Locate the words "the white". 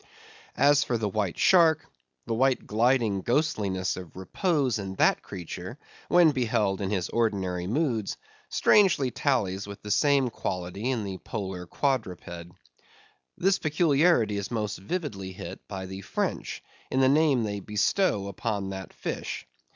0.97-1.37, 2.25-2.65